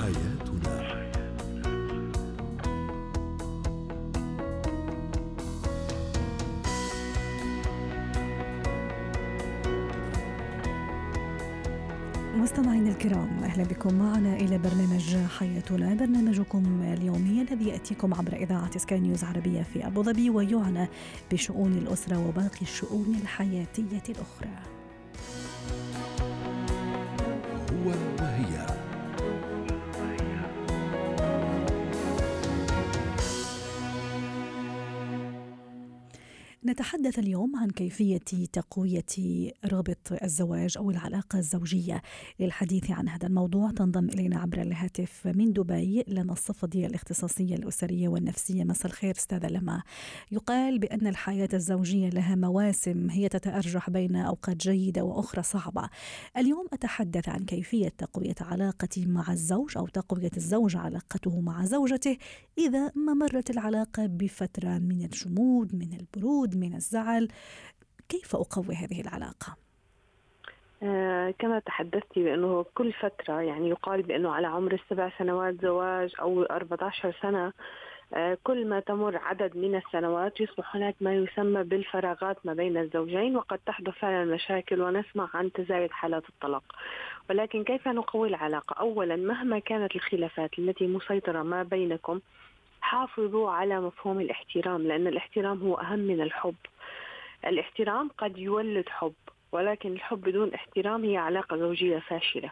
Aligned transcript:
حياتنا. 0.00 0.92
مستمعينا 12.36 12.90
الكرام 12.90 13.44
أهلا 13.44 13.64
بكم. 13.64 13.94
معنا 13.94 14.36
إلى 14.36 14.58
برنامج 14.58 15.16
حياتنا. 15.38 15.94
برنامجكم 15.94 16.82
اليومي 16.82 17.42
الذي 17.42 17.68
يأتيكم 17.68 18.14
عبر 18.14 18.32
إذاعة 18.32 18.78
سكاي 18.78 19.00
نيوز 19.00 19.24
عربية 19.24 19.62
في 19.62 19.86
أبو 19.86 20.02
ظبي 20.02 20.30
ويعنى 20.30 20.88
بشؤون 21.32 21.72
الأسرة 21.72 22.28
وباقي 22.28 22.62
الشؤون 22.62 23.16
الحياتية 23.22 24.02
الأخرى. 24.08 24.71
نتحدث 36.72 37.18
اليوم 37.18 37.56
عن 37.56 37.70
كيفية 37.70 38.46
تقوية 38.52 39.04
رابط 39.64 40.12
الزواج 40.22 40.78
أو 40.78 40.90
العلاقة 40.90 41.38
الزوجية 41.38 42.02
للحديث 42.40 42.90
عن 42.90 43.08
هذا 43.08 43.26
الموضوع. 43.26 43.70
تنضم 43.70 44.08
إلينا 44.08 44.40
عبر 44.40 44.62
الهاتف 44.62 45.26
من 45.26 45.52
دبي 45.52 46.04
لما 46.08 46.32
الصفدي 46.32 46.86
الاختصاصية 46.86 47.54
الأسرية 47.54 48.08
والنفسية. 48.08 48.64
مساء 48.64 48.86
الخير 48.86 49.14
أستاذة 49.16 49.46
لما 49.46 49.82
يقال 50.30 50.78
بأن 50.78 51.06
الحياة 51.06 51.48
الزوجية 51.54 52.08
لها 52.08 52.34
مواسم 52.34 53.10
هي 53.10 53.28
تتأرجح 53.28 53.90
بين 53.90 54.16
أوقات 54.16 54.56
جيدة 54.56 55.02
وأخرى 55.02 55.42
صعبة. 55.42 55.88
اليوم 56.36 56.66
أتحدث 56.72 57.28
عن 57.28 57.44
كيفية 57.44 57.88
تقوية 57.88 58.34
علاقتي 58.40 59.06
مع 59.06 59.32
الزوج 59.32 59.78
أو 59.78 59.86
تقوية 59.86 60.30
الزوج 60.36 60.76
علاقته 60.76 61.40
مع 61.40 61.64
زوجته 61.64 62.16
إذا 62.58 62.92
ما 62.94 63.14
مرت 63.14 63.50
العلاقة 63.50 64.06
بفترة 64.06 64.78
من 64.78 65.04
الجمود 65.04 65.74
من 65.74 65.92
البرود 65.92 66.56
من 66.62 66.74
الزعل 66.74 67.28
كيف 68.08 68.36
أقوي 68.36 68.74
هذه 68.74 69.00
العلاقة؟ 69.00 69.56
آه 70.82 71.34
كما 71.38 71.58
تحدثتي 71.58 72.24
بأنه 72.24 72.64
كل 72.74 72.92
فترة 72.92 73.40
يعني 73.40 73.68
يقال 73.68 74.02
بأنه 74.02 74.30
على 74.30 74.46
عمر 74.46 74.72
السبع 74.74 75.10
سنوات 75.18 75.54
زواج 75.62 76.12
أو 76.20 76.42
14 76.42 77.16
سنة 77.22 77.52
آه 78.14 78.38
كل 78.44 78.66
ما 78.66 78.80
تمر 78.80 79.16
عدد 79.16 79.56
من 79.56 79.74
السنوات 79.76 80.40
يصبح 80.40 80.76
هناك 80.76 80.94
ما 81.00 81.14
يسمى 81.14 81.62
بالفراغات 81.62 82.46
ما 82.46 82.54
بين 82.54 82.76
الزوجين 82.76 83.36
وقد 83.36 83.58
تحدث 83.66 83.94
فعلا 83.94 84.34
مشاكل 84.34 84.82
ونسمع 84.82 85.28
عن 85.34 85.52
تزايد 85.52 85.90
حالات 85.90 86.28
الطلاق 86.28 86.64
ولكن 87.30 87.64
كيف 87.64 87.88
نقوي 87.88 88.28
العلاقة 88.28 88.74
أولا 88.80 89.16
مهما 89.16 89.58
كانت 89.58 89.96
الخلافات 89.96 90.58
التي 90.58 90.86
مسيطرة 90.86 91.42
ما 91.42 91.62
بينكم 91.62 92.20
حافظوا 92.82 93.50
على 93.50 93.80
مفهوم 93.80 94.20
الاحترام 94.20 94.82
لأن 94.82 95.06
الاحترام 95.06 95.62
هو 95.62 95.74
أهم 95.74 95.98
من 95.98 96.20
الحب. 96.20 96.54
الاحترام 97.46 98.10
قد 98.18 98.38
يولد 98.38 98.88
حب 98.88 99.14
ولكن 99.52 99.92
الحب 99.92 100.20
بدون 100.20 100.54
احترام 100.54 101.04
هي 101.04 101.16
علاقة 101.16 101.56
زوجية 101.56 101.98
فاشلة. 101.98 102.50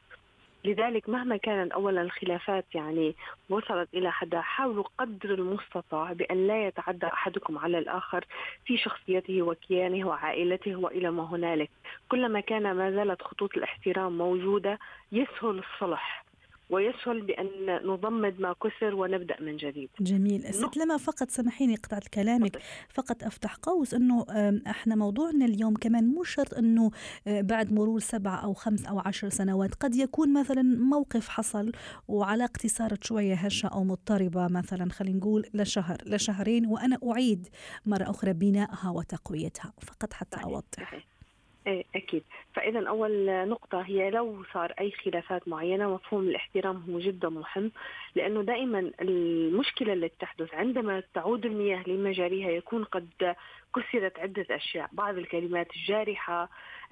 لذلك 0.64 1.08
مهما 1.08 1.36
كانت 1.36 1.72
اولا 1.72 2.02
الخلافات 2.02 2.64
يعني 2.74 3.14
وصلت 3.50 3.88
إلى 3.94 4.12
حدا 4.12 4.40
حاولوا 4.40 4.84
قدر 4.98 5.34
المستطاع 5.34 6.12
بأن 6.12 6.46
لا 6.46 6.66
يتعدى 6.66 7.06
أحدكم 7.06 7.58
على 7.58 7.78
الآخر 7.78 8.24
في 8.64 8.76
شخصيته 8.76 9.42
وكيانه 9.42 10.08
وعائلته 10.08 10.76
وإلى 10.76 11.10
ما 11.10 11.22
هنالك. 11.22 11.70
كلما 12.08 12.40
كان 12.40 12.72
ما 12.72 12.90
زالت 12.90 13.22
خطوط 13.22 13.56
الاحترام 13.56 14.18
موجودة 14.18 14.78
يسهل 15.12 15.62
الصلح. 15.64 16.24
ويسهل 16.70 17.22
بأن 17.22 17.48
نضمد 17.86 18.40
ما 18.40 18.52
كسر 18.52 18.94
ونبدأ 18.94 19.36
من 19.40 19.56
جديد. 19.56 19.90
جميل. 20.00 20.54
ست 20.54 20.76
لما 20.76 20.96
فقط 20.96 21.30
سامحيني 21.30 21.74
قطعت 21.74 22.08
كلامك. 22.08 22.58
فقط 22.88 23.24
أفتح 23.24 23.54
قوس 23.54 23.94
أنه 23.94 24.26
إحنا 24.66 24.94
موضوعنا 24.94 25.44
اليوم 25.44 25.74
كمان 25.74 26.04
مو 26.04 26.22
شرط 26.24 26.54
أنه 26.54 26.90
آه، 27.26 27.40
بعد 27.40 27.72
مرور 27.72 28.00
سبع 28.00 28.42
أو 28.44 28.54
خمس 28.54 28.86
أو 28.86 28.98
عشر 28.98 29.28
سنوات 29.28 29.74
قد 29.74 29.94
يكون 29.94 30.40
مثلا 30.40 30.62
موقف 30.62 31.28
حصل 31.28 31.72
وعلاقتي 32.08 32.68
صارت 32.68 33.04
شوية 33.04 33.34
هشة 33.34 33.66
أو 33.66 33.84
مضطربة 33.84 34.48
مثلا 34.48 34.90
خلينا 34.90 35.18
نقول 35.18 35.46
لشهر 35.54 35.96
لشهرين 36.06 36.66
وأنا 36.66 36.98
أعيد 37.10 37.48
مرة 37.86 38.10
أخرى 38.10 38.32
بنائها 38.32 38.90
وتقويتها. 38.90 39.72
فقط 39.80 40.12
حتى 40.12 40.36
أوضح. 40.44 40.92
إيه 40.94 41.19
أكيد. 41.66 42.22
فإذا 42.54 42.88
أول 42.88 43.26
نقطة 43.48 43.80
هي 43.80 44.10
لو 44.10 44.44
صار 44.54 44.72
أي 44.80 44.90
خلافات 44.90 45.48
معينة 45.48 45.94
مفهوم 45.94 46.22
الاحترام 46.28 46.84
هو 46.90 46.98
جدا 46.98 47.28
مهم 47.28 47.72
لأنه 48.14 48.42
دائما 48.42 48.90
المشكلة 49.00 49.92
التي 49.92 50.16
تحدث 50.20 50.54
عندما 50.54 51.02
تعود 51.14 51.46
المياه 51.46 51.82
لمجاريها 51.86 52.50
يكون 52.50 52.84
قد 52.84 53.36
كسرت 53.76 54.18
عدة 54.18 54.46
أشياء. 54.50 54.88
بعض 54.92 55.18
الكلمات 55.18 55.76
الجارحة 55.76 56.48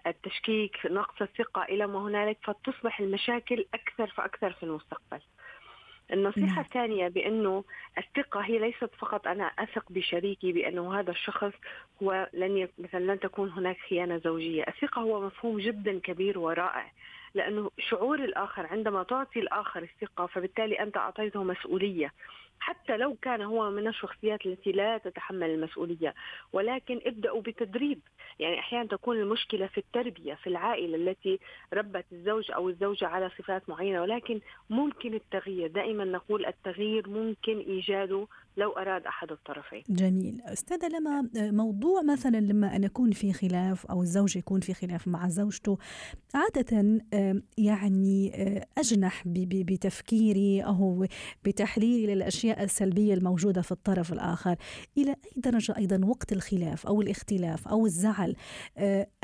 التشكيك 0.06 0.76
نقص 0.86 1.22
الثقة 1.22 1.62
إلى 1.62 1.86
ما 1.86 1.98
هنالك 1.98 2.38
فتصبح 2.42 3.00
المشاكل 3.00 3.66
أكثر 3.74 4.06
فأكثر 4.06 4.52
في 4.52 4.62
المستقبل. 4.62 5.20
النصيحة 6.12 6.46
نعم. 6.46 6.64
الثانية 6.64 7.08
بأنه 7.08 7.64
الثقة 7.98 8.40
هي 8.40 8.58
ليست 8.58 8.90
فقط 8.98 9.26
أنا 9.26 9.44
أثق 9.44 9.92
بشريكي 9.92 10.52
بأنه 10.52 11.00
هذا 11.00 11.10
الشخص 11.10 11.52
هو 12.02 12.28
لن 12.32 12.56
ي... 12.56 12.68
مثلا 12.78 13.12
لن 13.12 13.20
تكون 13.20 13.50
هناك 13.50 13.76
خيانة 13.88 14.18
زوجية 14.18 14.64
الثقة 14.68 15.02
هو 15.02 15.26
مفهوم 15.26 15.58
جدا 15.58 15.98
كبير 15.98 16.38
ورائع 16.38 16.92
لأنه 17.34 17.70
شعور 17.78 18.24
الآخر 18.24 18.66
عندما 18.66 19.02
تعطي 19.02 19.40
الآخر 19.40 19.82
الثقة 19.82 20.26
فبالتالي 20.26 20.82
أنت 20.82 20.96
أعطيته 20.96 21.42
مسؤولية. 21.42 22.12
حتى 22.60 22.96
لو 22.96 23.16
كان 23.22 23.42
هو 23.42 23.70
من 23.70 23.88
الشخصيات 23.88 24.46
التي 24.46 24.72
لا 24.72 24.98
تتحمل 24.98 25.50
المسؤولية 25.50 26.14
ولكن 26.52 27.00
ابدأوا 27.06 27.40
بتدريب. 27.40 28.00
يعني 28.38 28.58
أحيانا 28.58 28.88
تكون 28.88 29.16
المشكلة 29.16 29.66
في 29.66 29.78
التربية 29.78 30.34
في 30.34 30.46
العائلة 30.46 30.96
التي 30.96 31.38
ربت 31.72 32.04
الزوج 32.12 32.50
أو 32.50 32.68
الزوجة 32.68 33.06
على 33.06 33.30
صفات 33.38 33.68
معينة 33.68 34.02
ولكن 34.02 34.40
ممكن 34.70 35.14
التغيير. 35.14 35.66
دائما 35.68 36.04
نقول 36.04 36.46
التغيير 36.46 37.08
ممكن 37.08 37.58
إيجاده 37.58 38.26
لو 38.58 38.72
أراد 38.72 39.06
أحد 39.06 39.32
الطرفين. 39.32 39.82
جميل. 39.88 40.40
أستاذة 40.44 40.88
لما 40.88 41.30
موضوع 41.36 42.02
مثلا 42.02 42.40
لما 42.40 42.76
أن 42.76 42.84
أكون 42.84 43.10
في 43.10 43.32
خلاف 43.32 43.86
أو 43.86 44.02
الزوج 44.02 44.36
يكون 44.36 44.60
في 44.60 44.74
خلاف 44.74 45.08
مع 45.08 45.28
زوجته 45.28 45.78
عادة 46.34 47.00
يعني 47.58 48.32
أجنح 48.78 49.22
بتفكيري 49.26 50.60
أو 50.60 51.06
بتحليلي 51.44 52.14
للأشياء 52.14 52.62
السلبية 52.62 53.14
الموجودة 53.14 53.62
في 53.62 53.72
الطرف 53.72 54.12
الآخر. 54.12 54.56
إلى 54.98 55.10
أي 55.10 55.16
درجة 55.36 55.74
أيضا 55.76 56.06
وقت 56.06 56.32
الخلاف 56.32 56.86
أو 56.86 57.02
الاختلاف 57.02 57.68
أو 57.68 57.86
الزعل؟ 57.86 58.36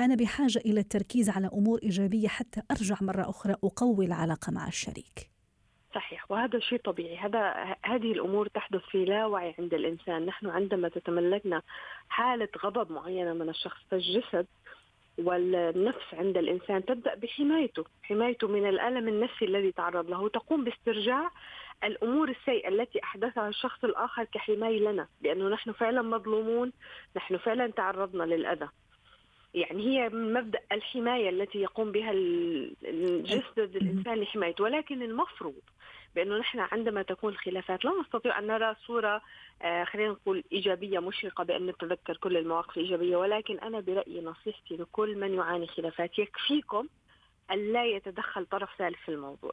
أنا 0.00 0.14
بحاجة 0.14 0.58
إلى 0.58 0.80
التركيز 0.80 1.30
على 1.30 1.46
أمور 1.46 1.80
إيجابية 1.82 2.28
حتى 2.28 2.62
أرجع 2.70 2.96
مرة 3.00 3.30
أخرى 3.30 3.54
أقوي 3.64 4.06
العلاقة 4.06 4.52
مع 4.52 4.68
الشريك. 4.68 5.33
صحيح. 5.94 6.30
وهذا 6.30 6.58
شيء 6.58 6.78
طبيعي. 6.78 7.16
هذا 7.16 7.76
هذه 7.82 8.12
الأمور 8.12 8.46
تحدث 8.48 8.82
في 8.82 9.04
لا 9.04 9.26
وعي 9.26 9.54
عند 9.58 9.74
الإنسان. 9.74 10.26
نحن 10.26 10.46
عندما 10.46 10.88
تتملكنا 10.88 11.62
حالة 12.08 12.48
غضب 12.64 12.92
معينة 12.92 13.32
من 13.32 13.48
الشخص 13.48 13.80
فالجسد 13.90 14.46
والنفس 15.18 16.14
عند 16.14 16.36
الإنسان 16.36 16.84
تبدأ 16.84 17.14
بحمايته، 17.14 17.84
حمايته 18.02 18.48
من 18.48 18.68
الألم 18.68 19.08
النفسي 19.08 19.44
الذي 19.44 19.72
تعرض 19.72 20.10
له، 20.10 20.28
تقوم 20.28 20.64
باسترجاع 20.64 21.30
الأمور 21.84 22.28
السيئة 22.28 22.68
التي 22.68 23.02
أحدثها 23.02 23.48
الشخص 23.48 23.84
الآخر 23.84 24.24
كحماية 24.24 24.80
لنا، 24.80 25.06
لأنه 25.22 25.48
نحن 25.48 25.72
فعلا 25.72 26.02
مظلومون، 26.02 26.72
نحن 27.16 27.36
فعلا 27.36 27.70
تعرضنا 27.70 28.22
للأذى. 28.22 28.68
يعني 29.54 29.82
هي 29.82 30.08
من 30.08 30.32
مبدأ 30.32 30.60
الحماية 30.72 31.30
التي 31.30 31.58
يقوم 31.58 31.92
بها 31.92 32.10
الجسد 32.12 33.76
الإنسان 33.76 34.14
لحمايته 34.20 34.64
ولكن 34.64 35.02
المفروض 35.02 35.54
بأنه 36.14 36.38
نحن 36.38 36.58
عندما 36.58 37.02
تكون 37.02 37.32
الخلافات 37.32 37.84
لا 37.84 37.92
نستطيع 38.00 38.38
أن 38.38 38.46
نرى 38.46 38.76
صورة 38.86 39.22
آه 39.62 39.84
خلينا 39.84 40.10
نقول 40.10 40.44
إيجابية 40.52 40.98
مشرقة 40.98 41.44
بأن 41.44 41.66
نتذكر 41.66 42.16
كل 42.16 42.36
المواقف 42.36 42.76
الإيجابية 42.76 43.16
ولكن 43.16 43.58
أنا 43.58 43.80
برأيي 43.80 44.20
نصيحتي 44.20 44.76
لكل 44.76 45.16
من 45.18 45.34
يعاني 45.34 45.66
خلافات 45.66 46.18
يكفيكم 46.18 46.88
أن 47.50 47.72
لا 47.72 47.84
يتدخل 47.84 48.46
طرف 48.46 48.68
ثالث 48.78 48.98
في 49.04 49.08
الموضوع. 49.08 49.52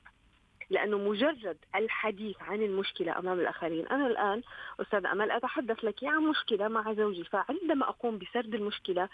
لأنه 0.72 0.98
مجرد 0.98 1.58
الحديث 1.76 2.36
عن 2.42 2.62
المشكلة 2.62 3.20
أمام 3.20 3.40
الآخرين، 3.40 3.88
أنا 3.88 4.08
الآن 4.08 4.42
أستاذ 4.82 5.06
أمل 5.06 5.32
أتحدث 5.32 5.84
لك 5.84 6.04
عن 6.04 6.24
مشكلة 6.24 6.68
مع 6.68 6.94
زوجي، 6.94 7.24
فعندما 7.24 7.90
أقوم 7.90 8.18
بسرد 8.18 8.56
المشكلة 8.56 9.10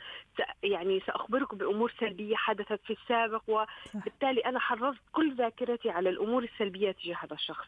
يعني 0.63 0.99
سأخبرك 0.99 1.55
بأمور 1.55 1.93
سلبية 1.99 2.35
حدثت 2.35 2.79
في 2.85 2.93
السابق 2.93 3.43
وبالتالي 3.47 4.41
أنا 4.45 4.59
حررت 4.59 4.97
كل 5.11 5.35
ذاكرتي 5.35 5.89
على 5.89 6.09
الأمور 6.09 6.43
السلبية 6.43 6.91
تجاه 6.91 7.15
هذا 7.15 7.33
الشخص. 7.33 7.67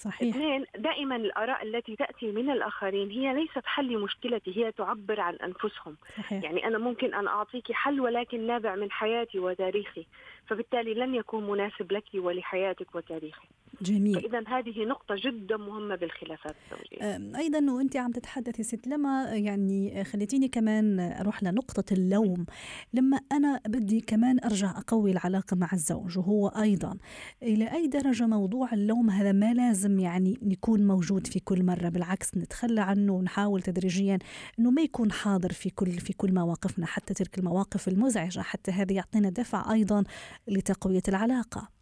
صحيح. 0.00 0.28
اثنين 0.28 0.64
دائما 0.76 1.16
الآراء 1.16 1.62
التي 1.62 1.96
تأتي 1.96 2.32
من 2.32 2.50
الآخرين 2.50 3.10
هي 3.10 3.34
ليست 3.34 3.66
حل 3.66 3.88
لمشكلتي 3.92 4.58
هي 4.58 4.72
تعبر 4.72 5.20
عن 5.20 5.34
أنفسهم. 5.34 5.96
صحيح. 6.16 6.44
يعني 6.44 6.66
أنا 6.66 6.78
ممكن 6.78 7.14
أن 7.14 7.28
أعطيك 7.28 7.72
حل 7.72 8.00
ولكن 8.00 8.46
نابع 8.46 8.74
من 8.74 8.90
حياتي 8.90 9.38
وتاريخي 9.38 10.06
فبالتالي 10.46 10.94
لن 10.94 11.14
يكون 11.14 11.50
مناسب 11.50 11.92
لك 11.92 12.04
ولحياتك 12.14 12.94
وتاريخك. 12.94 13.48
جميل. 13.82 14.14
فإذا 14.14 14.42
هذه 14.46 14.84
نقطة 14.84 15.14
جدا 15.18 15.56
مهمة 15.56 15.96
بالخلافات 15.96 16.56
الزوجية. 16.64 17.38
أيضا 17.38 17.72
وأنت 17.72 17.96
عم 17.96 18.12
تتحدثي 18.12 18.62
ست 18.62 18.86
لما 18.86 19.24
يعني 19.32 20.04
خليتيني 20.04 20.48
كمان 20.48 21.00
أروح 21.00 21.42
لنقطة 21.42 21.94
اللوم. 21.94 22.46
لما 22.94 23.20
أنا 23.32 23.60
بدي 23.66 24.00
كمان 24.00 24.38
أرجع 24.44 24.70
أقوي 24.70 25.10
العلاقة 25.10 25.56
مع 25.56 25.68
الزوج 25.72 26.18
وهو 26.18 26.48
أيضا 26.48 26.98
إلى 27.42 27.72
أي 27.72 27.86
درجة 27.86 28.26
موضوع 28.26 28.72
اللوم 28.72 29.10
هذا 29.10 29.32
ما 29.32 29.54
لازم 29.54 29.98
يعني 29.98 30.38
يكون 30.42 30.86
موجود 30.86 31.26
في 31.26 31.40
كل 31.40 31.64
مرة؟ 31.64 31.88
بالعكس 31.88 32.36
نتخلى 32.36 32.80
عنه 32.80 33.12
ونحاول 33.12 33.62
تدريجيا 33.62 34.18
إنه 34.58 34.70
ما 34.70 34.82
يكون 34.82 35.12
حاضر 35.12 35.52
في 35.52 35.70
كل 35.70 35.90
في 35.90 36.12
كل 36.12 36.34
مواقفنا 36.34 36.86
حتى 36.86 37.14
تلك 37.14 37.38
المواقف 37.38 37.88
المزعجة 37.88 38.40
حتى 38.40 38.70
هذه 38.70 38.92
يعطينا 38.92 39.30
دفع 39.30 39.72
أيضا 39.72 40.04
لتقوية 40.48 41.02
العلاقة. 41.08 41.79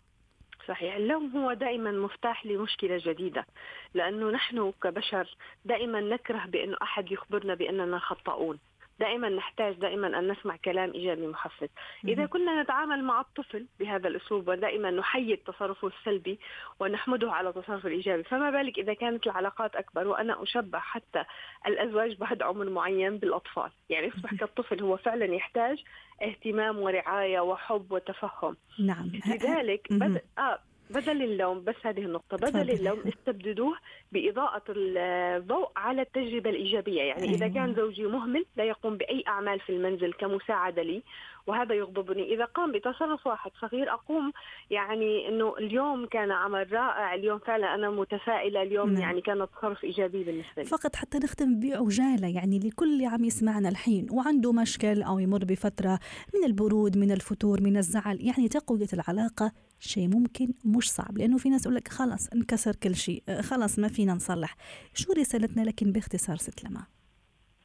صحيح. 0.68 0.94
اللوم 0.94 1.36
هو 1.36 1.52
دائما 1.52 1.90
مفتاح 1.90 2.46
لمشكلة 2.46 3.00
جديدة 3.04 3.46
لأنه 3.94 4.30
نحن 4.30 4.72
كبشر 4.82 5.36
دائما 5.64 6.00
نكره 6.00 6.46
بأنه 6.46 6.76
أحد 6.82 7.12
يخبرنا 7.12 7.54
بأننا 7.54 7.98
خطاؤون 7.98 8.58
دائما 8.98 9.28
نحتاج 9.28 9.74
دائما 9.74 10.18
أن 10.18 10.32
نسمع 10.32 10.56
كلام 10.56 10.92
إيجابي 10.92 11.26
محفز، 11.26 11.68
إذا 12.04 12.26
كنا 12.26 12.62
نتعامل 12.62 13.04
مع 13.04 13.20
الطفل 13.20 13.66
بهذا 13.80 14.08
الأسلوب 14.08 14.48
ودائما 14.48 14.90
نحيي 14.90 15.36
تصرفه 15.36 15.88
السلبي 15.88 16.38
ونحمده 16.80 17.32
على 17.32 17.52
تصرفه 17.52 17.88
الإيجابي، 17.88 18.22
فما 18.22 18.50
بالك 18.50 18.78
إذا 18.78 18.94
كانت 18.94 19.26
العلاقات 19.26 19.76
أكبر 19.76 20.06
وأنا 20.06 20.42
أشبه 20.42 20.78
حتى 20.78 21.24
الأزواج 21.66 22.16
بعد 22.16 22.42
عمر 22.42 22.70
معين 22.70 23.18
بالأطفال، 23.18 23.70
يعني 23.90 24.06
يصبح 24.06 24.34
كالطفل 24.34 24.82
هو 24.82 24.96
فعلا 24.96 25.34
يحتاج 25.34 25.84
اهتمام 26.22 26.78
ورعاية 26.78 27.40
وحب 27.40 27.92
وتفهم. 27.92 28.56
نعم. 28.78 29.10
لذلك 29.26 29.86
بدأ 29.90 30.20
آه 30.38 30.58
بدل 30.90 31.22
اللوم 31.22 31.64
بس 31.64 31.74
هذه 31.82 32.00
النقطة. 32.00 32.36
بدل 32.36 32.70
اللوم 32.70 33.02
استبدلوه 33.08 33.76
بإضاءة 34.12 34.62
الضوء 34.68 35.68
على 35.76 36.02
التجربة 36.02 36.50
الإيجابية. 36.50 37.02
يعني 37.02 37.24
إذا 37.24 37.44
أيوة. 37.44 37.54
كان 37.54 37.74
زوجي 37.74 38.02
مهمل 38.02 38.44
لا 38.56 38.64
يقوم 38.64 38.96
بأي 38.96 39.24
أعمال 39.28 39.60
في 39.60 39.70
المنزل 39.70 40.12
كمساعدة 40.12 40.82
لي. 40.82 41.02
وهذا 41.48 41.74
يغضبني. 41.74 42.34
إذا 42.34 42.44
قام 42.44 42.72
بتصرف 42.72 43.26
واحد 43.26 43.50
صغير 43.60 43.92
أقوم 43.92 44.32
يعني 44.70 45.28
أنه 45.28 45.54
اليوم 45.58 46.06
كان 46.06 46.30
عمل 46.30 46.72
رائع 46.72 47.14
اليوم 47.14 47.38
فعلا 47.38 47.74
أنا 47.74 47.90
متفائلة 47.90 48.62
اليوم 48.62 48.90
نعم. 48.90 49.02
يعني 49.02 49.20
كان 49.20 49.46
تصرف 49.58 49.84
إيجابي 49.84 50.24
بالنسبة 50.24 50.62
لي. 50.62 50.64
فقط 50.64 50.96
حتى 50.96 51.18
نختم 51.18 51.60
بعجالة 51.60 52.28
يعني 52.28 52.58
لكل 52.58 52.92
اللي 52.92 53.06
عم 53.06 53.24
يسمعنا 53.24 53.68
الحين 53.68 54.06
وعنده 54.10 54.52
مشكل 54.52 55.02
أو 55.02 55.18
يمر 55.18 55.44
بفترة 55.44 55.98
من 56.34 56.44
البرود 56.44 56.98
من 56.98 57.12
الفتور 57.12 57.60
من 57.60 57.76
الزعل 57.76 58.18
يعني 58.20 58.48
تقوية 58.48 58.88
العلاقة 58.92 59.52
شيء 59.80 60.08
ممكن 60.08 60.54
مش 60.64 60.90
صعب 60.90 61.18
لأنه 61.18 61.38
في 61.38 61.48
ناس 61.48 61.62
يقول 61.62 61.74
لك 61.74 61.88
خلص 61.88 62.28
انكسر 62.28 62.76
كل 62.76 62.94
شيء 62.94 63.22
خلص 63.42 63.78
ما 63.78 63.88
فينا 63.88 64.14
نصلح. 64.14 64.56
شو 64.94 65.12
رسالتنا 65.12 65.62
لكن 65.62 65.92
باختصار 65.92 66.36
ست 66.36 66.64
لما؟ 66.64 66.97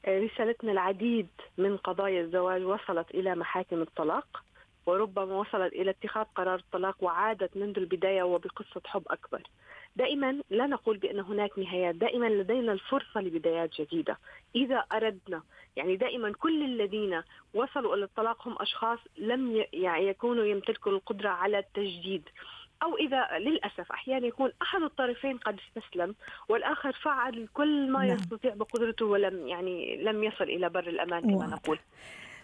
رسالتنا 0.08 0.72
العديد 0.72 1.28
من 1.58 1.78
قضايا 1.78 2.22
الزواج 2.22 2.64
وصلت 2.64 3.12
إلى 3.12 3.36
محاكم 3.36 3.82
الطلاق 3.82 4.44
وربما 4.86 5.36
وصلت 5.36 5.74
إلى 5.74 5.90
اتخاذ 5.92 6.26
قرار 6.36 6.56
الطلاق 6.56 7.04
وعادت 7.04 7.58
منذ 7.58 7.78
البداية 7.78 8.24
وبقصة 8.24 8.82
حب 8.86 9.04
أكبر. 9.08 9.42
دائما 9.96 10.42
لا 10.50 10.68
نقول 10.68 10.98
بأن 10.98 11.20
هناك 11.20 11.60
نهايات، 11.60 11.96
دائما 11.96 12.26
لدينا 12.26 12.74
الفرصة 12.74 13.22
لبدايات 13.22 13.82
جديدة، 13.82 14.18
إذا 14.56 14.76
أردنا، 14.76 15.42
يعني 15.76 15.96
دائما 15.96 16.34
كل 16.34 16.64
الذين 16.64 17.22
وصلوا 17.54 17.96
إلى 17.96 18.04
الطلاق 18.04 18.48
هم 18.48 18.56
أشخاص 18.60 19.00
لم 19.18 19.66
يعني 19.74 20.08
يكونوا 20.08 20.46
يمتلكوا 20.46 20.92
القدرة 20.92 21.30
على 21.30 21.60
التجديد. 21.60 22.30
أو 22.83 22.97
إذا 22.97 23.38
للأسف 23.39 23.91
أحيانا 23.91 24.27
يكون 24.27 24.51
أحد 24.62 24.81
الطرفين 24.81 25.38
قد 25.38 25.59
استسلم 25.59 26.15
والآخر 26.50 26.91
فعل 27.03 27.47
كل 27.53 27.91
ما 27.91 28.06
نعم. 28.06 28.15
يستطيع 28.15 28.53
بقدرته 28.53 29.06
ولم 29.06 29.47
يعني 29.47 30.03
لم 30.03 30.24
يصل 30.24 30.44
إلى 30.44 30.69
بر 30.69 30.88
الأمان 30.88 31.21
كما 31.21 31.47
نقول. 31.47 31.80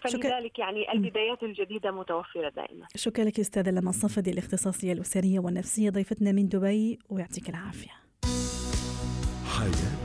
فلذلك 0.00 0.58
يعني 0.58 0.92
البدايات 0.92 1.42
الجديدة 1.42 1.90
متوفرة 1.90 2.48
دائما. 2.48 2.86
شكرا 2.96 3.24
لك 3.24 3.40
أستاذة 3.40 3.70
لما 3.70 3.90
الصفدي 3.90 4.30
الاختصاصية 4.30 4.92
الأسرية 4.92 5.38
والنفسية 5.38 5.90
ضيفتنا 5.90 6.32
من 6.32 6.48
دبي 6.48 6.98
ويعطيك 7.10 7.48
العافية. 7.48 7.90
حياتي 9.58 9.99